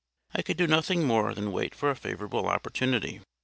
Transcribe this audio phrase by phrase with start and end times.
[0.33, 3.21] I could do nothing more than wait for a favourable opportunity.